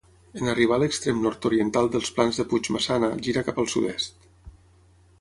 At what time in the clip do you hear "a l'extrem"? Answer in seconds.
0.79-1.19